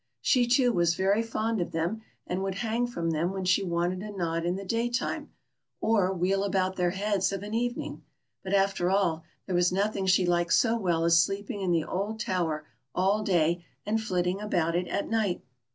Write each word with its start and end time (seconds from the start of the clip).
She, 0.21 0.47
too, 0.47 0.73
was 0.73 0.95
very 0.95 1.21
fond 1.21 1.61
of 1.61 1.73
them, 1.73 2.01
and 2.25 2.41
would 2.41 2.55
hang 2.55 2.87
from 2.87 3.11
them 3.11 3.29
v/hen 3.33 3.45
she 3.45 3.61
wanted 3.61 4.01
a 4.01 4.09
nod 4.11 4.45
in 4.47 4.55
the 4.55 4.65
daytime, 4.65 5.29
or 5.79 6.11
wheel 6.11 6.43
about 6.43 6.75
their 6.75 6.89
heads 6.89 7.31
of 7.31 7.43
an 7.43 7.53
evening; 7.53 8.01
but 8.41 8.51
after 8.51 8.89
all, 8.89 9.23
there 9.45 9.53
was 9.53 9.71
nothing 9.71 10.07
she 10.07 10.25
liked 10.25 10.53
so 10.53 10.75
well 10.75 11.05
as 11.05 11.21
sleeping 11.21 11.61
in 11.61 11.69
the 11.69 11.83
old 11.83 12.19
tower 12.19 12.65
all 12.95 13.21
day, 13.23 13.63
and 13.85 14.01
flitting 14.01 14.41
about 14.41 14.75
it 14.75 14.87
at 14.87 15.07
night. 15.07 15.43